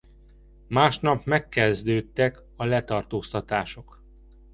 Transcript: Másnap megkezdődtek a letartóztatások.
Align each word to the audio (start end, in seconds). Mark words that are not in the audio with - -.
Másnap 0.67 1.25
megkezdődtek 1.25 2.39
a 2.55 2.65
letartóztatások. 2.65 4.03